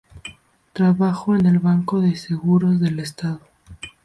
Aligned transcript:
Trabajó 0.73 1.35
en 1.35 1.45
el 1.45 1.59
Banco 1.59 2.01
de 2.01 2.15
Seguros 2.15 2.79
del 2.79 2.99
Estado. 2.99 3.39